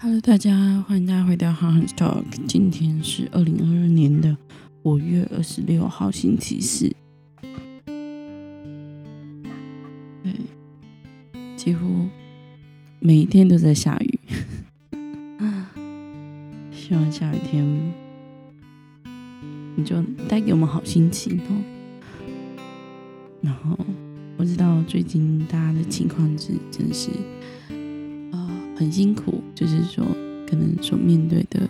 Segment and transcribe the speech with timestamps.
[0.00, 2.22] Hello，大家欢迎大家回到 h a n Talk。
[2.46, 4.36] 今天是二零二二年的
[4.84, 6.94] 五月二十六号，星期四。
[10.22, 10.32] 对，
[11.56, 12.06] 几乎
[13.00, 14.20] 每一天都在下雨。
[16.70, 17.92] 希望下雨天
[19.74, 21.50] 你就带给我们好心情哦。
[23.40, 23.76] 然后
[24.36, 27.10] 我知道最近大家的情况是真是。
[28.78, 30.06] 很辛苦，就是说，
[30.46, 31.68] 可能所面对的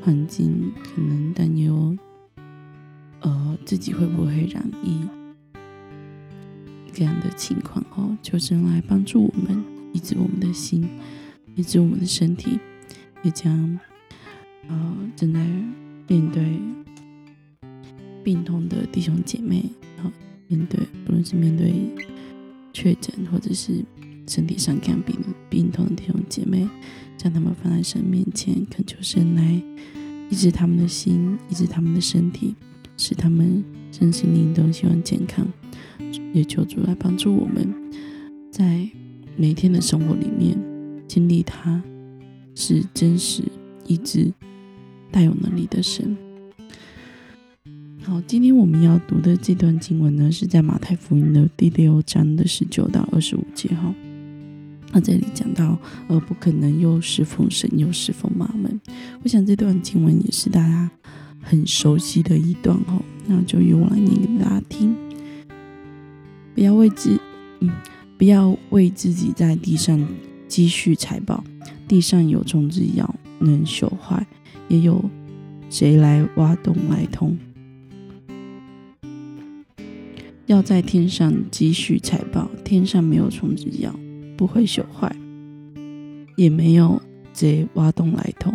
[0.00, 1.94] 环境，可能担忧，
[3.20, 5.06] 呃，自己会不会染疫
[6.94, 9.62] 这样的情况哦，求神来帮助我们，
[9.92, 10.88] 医治我们的心，
[11.56, 12.58] 医治我们的身体，
[13.22, 13.78] 也将
[14.66, 15.40] 呃正在
[16.08, 16.58] 面对
[18.24, 19.62] 病痛的弟兄姐妹，
[19.98, 20.10] 然后
[20.48, 21.74] 面对不论是面对
[22.72, 23.84] 确诊或者是。
[24.30, 25.16] 身体上看病
[25.48, 26.68] 病痛的弟兄姐妹，
[27.18, 29.60] 将他们放在神面前，恳求神来
[30.30, 32.54] 医治他们的心，医治他们的身体，
[32.96, 35.44] 使他们身心灵都希望健康。
[36.32, 37.74] 也求主来帮助我们，
[38.52, 38.88] 在
[39.36, 40.56] 每天的生活里面
[41.08, 41.82] 经历他
[42.54, 43.42] 是真实、
[43.88, 44.32] 医治、
[45.10, 46.16] 带有能力的神。
[48.04, 53.68] 好，今天我们要读的这段经文呢，是在马太福音的第六章的十九到二十五节。
[53.70, 53.92] 哈。
[54.92, 58.80] 那这里讲到，呃，不可能又侍奉神又侍奉马门。
[59.22, 60.90] 我想这段经文也是大家
[61.40, 64.94] 很熟悉的一段哦，那就由我来念给大家听。
[66.54, 67.18] 不要为自，
[67.60, 67.70] 嗯，
[68.18, 70.04] 不要为自己在地上
[70.48, 71.44] 积蓄财宝，
[71.86, 74.20] 地上有虫子咬，能朽坏；
[74.68, 75.08] 也有
[75.70, 77.38] 谁来挖洞来通。
[80.46, 83.94] 要在天上积蓄财宝，天上没有虫子咬。
[84.40, 85.14] 不会朽坏，
[86.34, 88.50] 也没有贼挖洞来偷，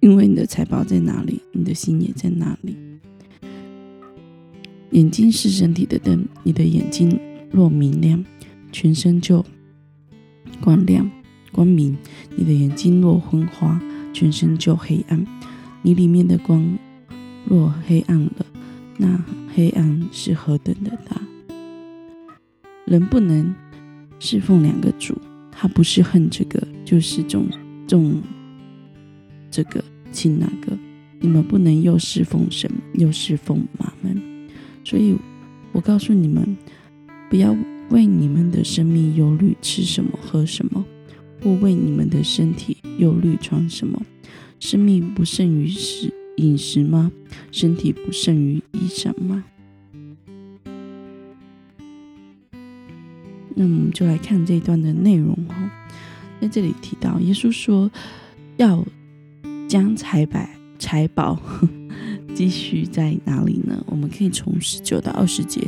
[0.00, 2.76] 因为你的财宝在哪里，你的心也在哪里。
[4.90, 7.18] 眼睛是身体的灯，你的眼睛
[7.50, 8.22] 若明亮，
[8.70, 9.42] 全身就
[10.60, 11.10] 光亮
[11.50, 11.96] 光明；
[12.36, 13.80] 你的眼睛若昏花，
[14.12, 15.26] 全身就黑暗。
[15.80, 16.76] 你里面的光
[17.46, 18.44] 若黑暗了，
[18.98, 21.22] 那黑暗是何等的大？
[22.84, 23.54] 人不能。
[24.20, 25.20] 侍奉两个主，
[25.50, 27.48] 他不是恨这个，就是重
[27.88, 28.22] 重
[29.50, 29.82] 这个
[30.12, 30.78] 轻那个。
[31.18, 34.20] 你们不能又侍奉神，又侍奉马门。
[34.84, 35.16] 所以
[35.72, 36.56] 我告诉你们，
[37.28, 37.56] 不要
[37.90, 40.84] 为你们的生命忧虑，吃什么喝什么；
[41.42, 44.00] 或为你们的身体忧虑，穿什么。
[44.58, 47.10] 生命不胜于食饮食吗？
[47.50, 49.44] 身体不胜于衣裳吗？
[53.54, 55.70] 那我们就来看这一段的内容哦。
[56.40, 57.90] 在这里提到，耶稣说
[58.56, 58.84] 要
[59.68, 60.40] 将财宝
[60.78, 61.38] 财宝
[62.34, 63.84] 积蓄在哪里呢？
[63.86, 65.60] 我们可以从十九到二十节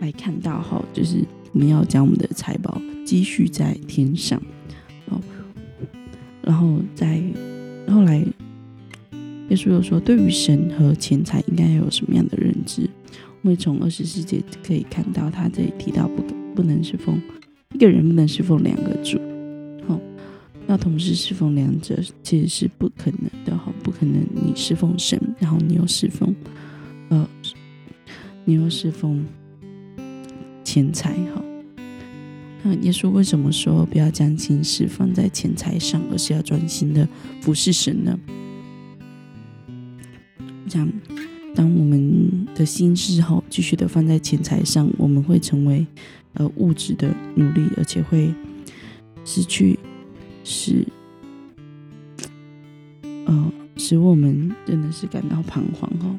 [0.00, 4.42] 来看到哈，就是我们要将我们的财宝积蓄在天上
[5.06, 5.20] 哦。
[6.42, 7.22] 然后在
[7.86, 12.90] 后来，耶稣又说，对于神和钱财应该有什么样的认知？
[13.42, 16.41] 我们从二十四节可以看到，他这里提到不。
[16.54, 17.20] 不能侍奉
[17.74, 19.18] 一个人，不能侍奉两个主，
[19.86, 19.98] 好，
[20.68, 26.34] 要同时侍奉两者其实是不可能的，哈，不可能你侍奉神，然后你又侍奉，
[27.08, 27.26] 呃，
[28.44, 29.24] 你又侍奉
[30.62, 31.42] 钱财，哈。
[32.62, 37.08] 那耶稣为什么说不要将心事放在钱财上，而是要专心的
[37.40, 38.18] 服侍神呢？
[40.68, 40.92] 这样，
[41.54, 45.86] 当我们的心事后继续的放在钱财上，我们会成为。
[46.34, 48.32] 呃，物质的努力，而且会
[49.24, 49.78] 失去，
[50.44, 50.86] 使，
[53.26, 56.18] 呃，使我们真的是感到彷徨哦。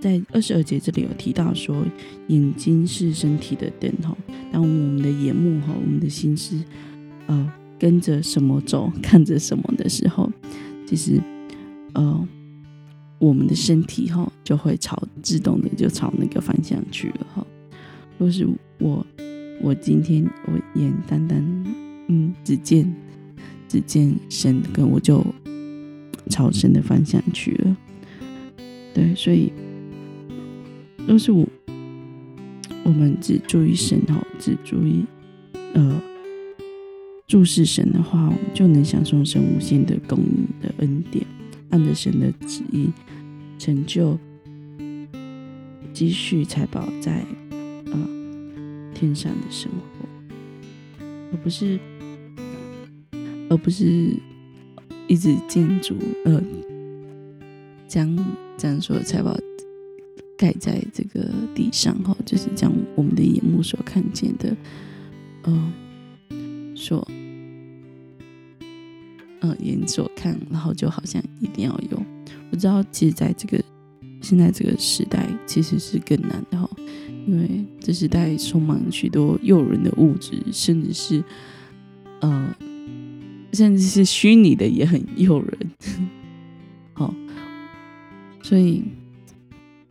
[0.00, 1.84] 在二十二节这里有提到说，
[2.28, 4.16] 眼睛是身体的灯哈。
[4.50, 6.58] 当我们的眼目哈，我们的心思，
[7.26, 10.32] 呃，跟着什么走，看着什么的时候，
[10.86, 11.20] 其实，
[11.92, 12.26] 呃，
[13.18, 17.39] 我们的身体哈就会朝自动的就朝那个方向去了哈。
[18.20, 18.46] 若是
[18.78, 19.06] 我，
[19.62, 21.42] 我今天我眼单单，
[22.08, 22.94] 嗯，只见
[23.66, 25.24] 只见神，跟我就
[26.28, 27.74] 朝神的方向去了。
[28.92, 29.50] 对，所以
[31.06, 31.48] 若是我，
[32.84, 35.06] 我们只注意神哦，只注意
[35.72, 36.02] 呃
[37.26, 41.24] 注视神的话，我们就能享受神无限的供应的恩典，
[41.70, 42.90] 按着神的旨意
[43.58, 44.18] 成就
[45.94, 47.24] 积蓄财宝在
[47.92, 48.20] 呃。
[48.92, 50.06] 天上的生活，
[51.32, 51.80] 而不是
[53.48, 54.14] 而不是
[55.08, 55.96] 一直建筑
[56.26, 56.42] 呃
[57.88, 58.14] 将
[58.58, 59.34] 这样说才把
[60.36, 64.54] 盖在这个地上哈，就是将我们的眼目所看见的，
[65.44, 65.72] 嗯，
[66.76, 67.08] 所
[69.40, 72.02] 嗯眼所看，然后就好像一定要有。
[72.50, 73.64] 我知道，其实在这个
[74.20, 76.68] 现在这个时代，其实是更难的哈，
[77.26, 81.22] 因为这时代充满许多诱人的物质，甚至是
[82.20, 82.54] 呃，
[83.52, 85.70] 甚至是虚拟的也很诱人。
[86.92, 87.14] 好，
[88.42, 88.82] 所以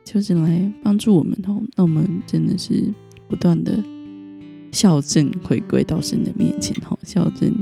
[0.04, 2.94] 求神来帮助我们哦，那我们真的是
[3.28, 3.84] 不断的
[4.72, 7.54] 校正，回归到神的面前哈，校正。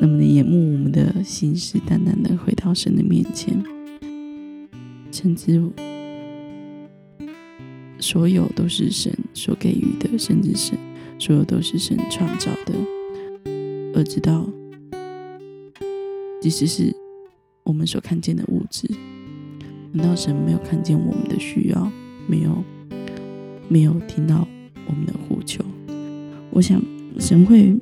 [0.00, 3.62] 那么的眼目，我们的心是淡淡的回到神的面前，
[5.12, 5.62] 甚至
[8.02, 10.72] 所有都是神所给予的，甚至是
[11.18, 12.74] 所有都是神创造的，
[13.94, 14.46] 而知道，
[16.40, 16.94] 即使是
[17.62, 18.90] 我们所看见的物质，
[19.92, 21.90] 难道神没有看见我们的需要，
[22.26, 22.62] 没有
[23.68, 24.46] 没有听到
[24.86, 25.64] 我们的呼求？
[26.50, 26.82] 我想
[27.18, 27.80] 神会。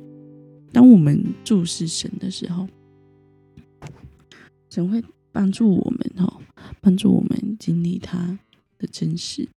[0.73, 2.65] 当我们注视神的时候，
[4.69, 5.03] 神会
[5.33, 6.39] 帮助我们哦，
[6.79, 8.39] 帮助我们经历他
[8.77, 9.49] 的真实。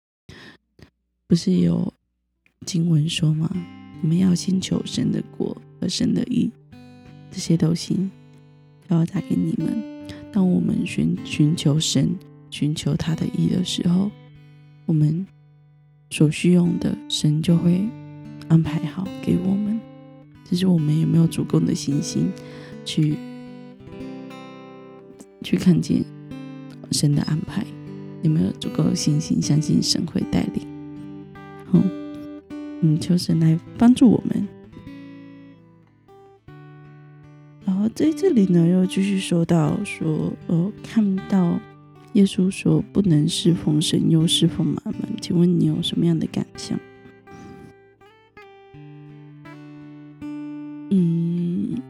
[1.27, 1.93] 不是有
[2.65, 3.49] 经文说吗？
[4.01, 6.51] 我们要先求神的国和神的义，
[7.31, 8.11] 这些都行，
[8.89, 9.81] 要打给你们。
[10.31, 12.13] 当我们寻寻求神、
[12.51, 14.11] 寻求他的意的时候，
[14.85, 15.25] 我们
[16.09, 17.87] 所需用的神就会
[18.49, 19.79] 安排好给我们。
[20.43, 22.29] 只是我们有没有足够的信心
[22.83, 23.17] 去
[25.41, 26.03] 去看见
[26.91, 27.65] 神的安排？
[28.21, 30.72] 有没有足够的信心相信神会带领？
[31.81, 34.47] 嗯，求神来帮助我们。
[37.65, 41.59] 然后在这里呢，又继续说到说，呃，看到
[42.13, 46.77] 耶稣说不能侍奉神又侍奉马门，请问你有什么样的感想？
[50.89, 51.81] 嗯，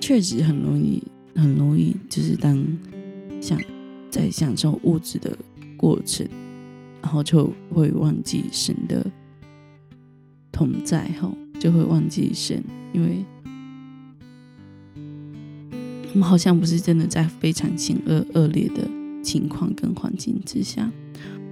[0.00, 1.02] 确实很容易，
[1.36, 2.66] 很容易，就是当
[3.40, 3.56] 想
[4.10, 5.36] 在享受物质的
[5.76, 6.26] 过程，
[7.02, 9.04] 然后就会忘记神的
[10.50, 12.62] 同在，哈，就会忘记神，
[12.92, 13.24] 因为
[16.14, 18.88] 我们好像不是真的在非常险恶恶劣的
[19.22, 20.90] 情况跟环境之下，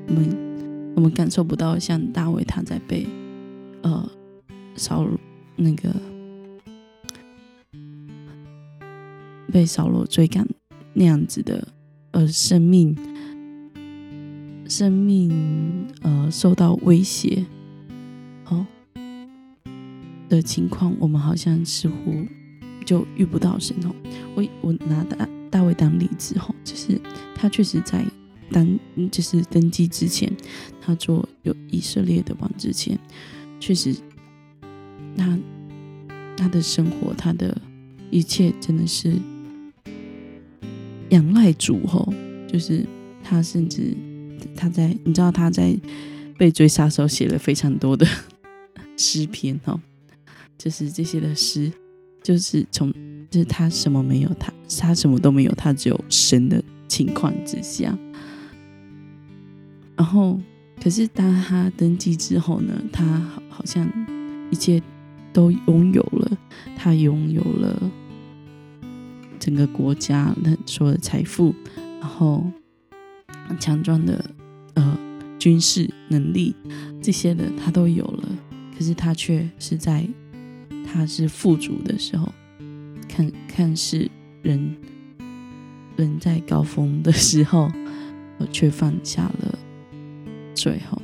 [0.09, 3.07] 我们我们感受不到像大卫他在被
[3.83, 4.11] 呃
[4.77, 5.07] 扫
[5.57, 5.95] 那个。
[9.53, 10.47] 被扫罗追赶
[10.93, 11.67] 那样子的，
[12.13, 12.97] 呃，生命，
[14.71, 17.45] 生命，呃，受到威胁，
[18.45, 18.65] 哦
[20.29, 22.25] 的情况，我们好像似乎
[22.87, 23.93] 就遇不到神哦。
[24.37, 27.01] 我我拿大大卫当例子吼，就是
[27.35, 28.05] 他确实在
[28.53, 28.79] 当
[29.11, 30.33] 就是登基之前，
[30.81, 32.97] 他做有以色列的王之前，
[33.59, 33.93] 确实
[35.17, 35.37] 他
[36.37, 37.61] 他的生活，他的
[38.09, 39.19] 一切真的是。
[41.09, 42.15] 仰赖主吼，
[42.47, 42.87] 就是
[43.21, 43.97] 他，甚至
[44.57, 45.79] 他在你知道他在
[46.39, 48.07] 被追杀时候写了非常多的
[48.97, 49.81] 诗篇哦，
[50.57, 51.73] 就是这些的诗，
[52.23, 52.93] 就是从
[53.31, 57.97] 就是他什么没有，他他什么都没有，他只有神的情况之下，
[59.97, 60.41] 然后
[60.83, 63.91] 可是当他登基之后呢，他好好像
[64.51, 64.83] 一切
[65.33, 66.39] 都拥有了，
[66.77, 67.91] 他拥有了。
[69.39, 71.55] 整个国家的所有的财富，
[71.99, 72.45] 然后
[73.59, 74.25] 强壮的
[74.75, 74.99] 呃
[75.39, 76.55] 军事能力，
[77.03, 78.29] 这些的他都有了。
[78.77, 80.07] 可是他却是在
[80.87, 82.33] 他是富足的时候，
[83.09, 84.11] 看看似
[84.43, 84.77] 人
[85.97, 87.71] 人在高峰的时候，
[88.39, 89.59] 我却放下了
[90.55, 91.01] 最后，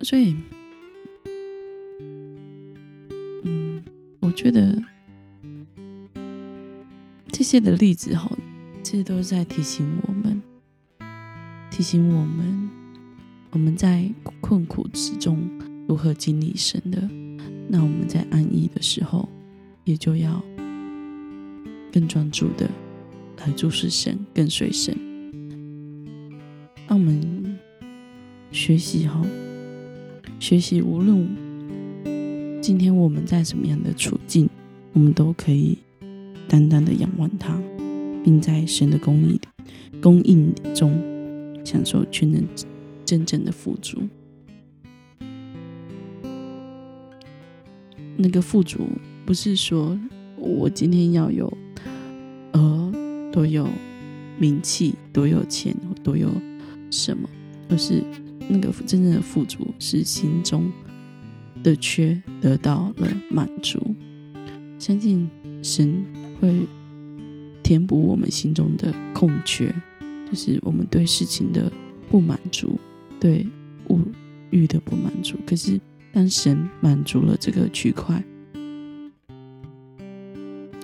[0.00, 0.36] 所以。
[4.20, 4.82] 我觉得
[7.30, 8.30] 这些的例子哈，
[8.82, 10.42] 这都在提醒我们，
[11.70, 12.70] 提醒我们，
[13.50, 14.10] 我们在
[14.40, 15.48] 困苦之中
[15.88, 17.00] 如何经历神的。
[17.68, 19.28] 那我们在安逸的时候，
[19.84, 20.42] 也就要
[21.92, 22.68] 更专注的
[23.38, 24.94] 来注视神，跟随神。
[26.88, 27.56] 让我们
[28.50, 29.24] 学习哈，
[30.38, 31.28] 学习无论。
[32.60, 34.48] 今天我们在什么样的处境，
[34.92, 35.78] 我们都可以
[36.48, 37.60] 淡淡的仰望他，
[38.22, 39.38] 并在神的供应
[40.00, 40.92] 供应中
[41.64, 42.42] 享受全能
[43.04, 43.98] 真正的富足。
[48.16, 48.86] 那个富足
[49.24, 49.98] 不是说
[50.36, 51.52] 我今天要有
[52.52, 52.92] 呃
[53.32, 53.68] 多有
[54.38, 56.30] 名气、多有钱、多有
[56.90, 57.28] 什么，
[57.68, 58.02] 而是
[58.48, 60.70] 那个真正的富足是心中
[61.62, 63.80] 的缺得到了满足。
[64.78, 65.28] 相信
[65.62, 66.04] 神
[66.40, 66.66] 会
[67.72, 69.74] 填补我们心中的空缺，
[70.30, 71.72] 就是我们对事情的
[72.10, 72.78] 不满足，
[73.18, 73.46] 对
[73.88, 73.98] 物
[74.50, 75.38] 欲的不满足。
[75.46, 75.80] 可是
[76.12, 78.22] 当神满足了这个区块，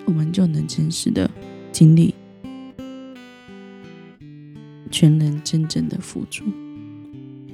[0.07, 1.30] 我们就能真实的
[1.71, 2.14] 经历
[4.90, 6.42] 全能真正的富足，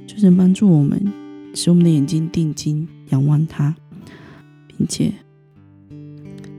[0.07, 1.11] 就是帮助我们
[1.53, 3.75] 使我们的眼睛定睛仰望他，
[4.65, 5.24] 并且。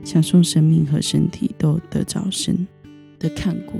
[0.07, 2.65] 享受生命和身体都得着神
[3.19, 3.77] 的看顾，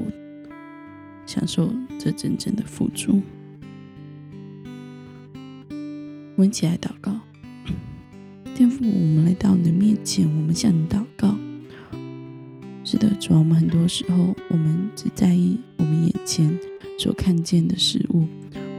[1.26, 3.22] 享受这真正的付出。
[6.36, 7.18] 我们起来祷告，
[8.54, 11.34] 天父，我们来到你的面前，我们向你祷告。
[12.84, 16.54] 是的，主，我们很多时候，我们只在意我们眼前
[17.00, 18.26] 所看见的事物，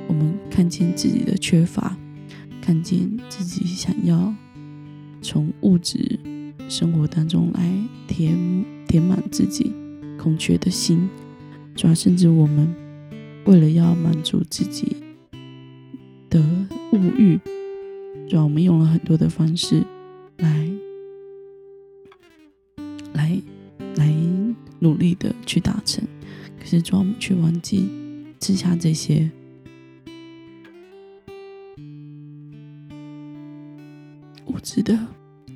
[0.06, 1.96] 我们看见自己的缺乏，
[2.60, 4.34] 看见自己想要
[5.22, 6.20] 从物质。
[6.68, 9.72] 生活当中来填填满自己
[10.18, 11.08] 空缺的心，
[11.74, 12.74] 主要甚至我们
[13.46, 14.96] 为了要满足自己
[16.28, 16.40] 的
[16.92, 17.38] 物欲，
[18.28, 19.82] 主要我们用了很多的方式
[20.36, 20.70] 来
[23.12, 23.40] 来
[23.96, 24.14] 来
[24.80, 26.04] 努力的去达成，
[26.58, 27.88] 可是主要我们却忘记
[28.38, 29.30] 之下这些
[34.46, 34.98] 物质的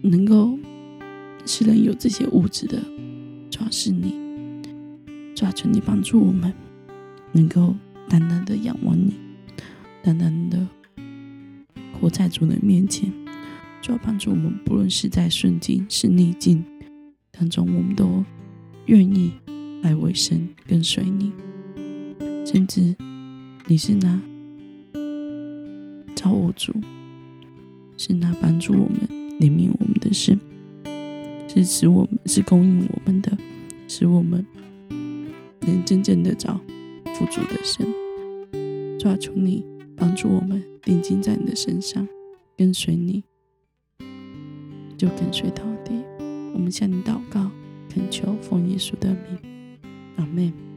[0.02, 0.58] 能够。
[1.54, 2.80] 是人有这些物质的，
[3.50, 4.14] 主要是你，
[5.34, 6.50] 抓住你帮助我们，
[7.32, 7.76] 能够
[8.08, 9.12] 单单的仰望你，
[10.02, 10.66] 单单的
[12.00, 13.12] 活在主的面前，
[13.82, 16.64] 主要帮助我们，不论是在顺境是逆境
[17.30, 18.24] 当中，我们都
[18.86, 19.30] 愿意
[19.82, 21.32] 来为神跟随你，
[22.46, 22.96] 甚至
[23.66, 24.18] 你是那
[26.14, 26.72] 造物主，
[27.98, 29.00] 是那帮助我们
[29.38, 30.40] 怜悯我们的神。
[31.54, 33.30] 支持我们是供应我们的，
[33.86, 34.42] 使我们
[35.60, 36.58] 能真正的找
[37.14, 37.86] 富足的神。
[38.98, 39.62] 抓住你，
[39.94, 42.08] 帮助我们定睛在你的身上，
[42.56, 43.22] 跟随你，
[44.96, 45.92] 就跟随到底。
[46.54, 47.50] 我们向你祷告，
[47.90, 49.78] 恳求奉耶稣的名，
[50.16, 50.71] 阿门。